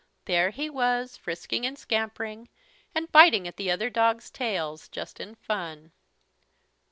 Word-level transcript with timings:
There 0.25 0.49
he 0.49 0.67
was, 0.67 1.15
frisking 1.15 1.63
and 1.63 1.77
scampering 1.77 2.49
and 2.95 3.11
biting 3.11 3.47
at 3.47 3.57
the 3.57 3.69
other 3.69 3.91
dogs' 3.91 4.31
tails, 4.31 4.87
just 4.89 5.19
in 5.19 5.35
fun. 5.35 5.91